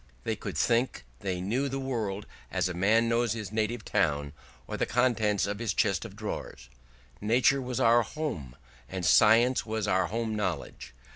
They 0.23 0.35
could 0.35 0.57
think 0.57 1.05
they 1.19 1.41
knew 1.41 1.69
the 1.69 1.79
world 1.79 2.25
as 2.51 2.67
a 2.67 2.73
man 2.73 3.07
knows 3.07 3.33
his 3.33 3.51
native 3.51 3.85
town, 3.85 4.33
or 4.65 4.75
the 4.75 4.87
contents 4.87 5.45
of 5.45 5.59
his 5.59 5.75
chest 5.75 6.05
of 6.05 6.15
drawers: 6.15 6.69
nature 7.21 7.61
was 7.61 7.79
our 7.79 8.01
home, 8.01 8.55
and 8.89 9.05
science 9.05 9.63
was 9.63 9.87
our 9.87 10.07
home 10.07 10.33
knowledge. 10.33 10.95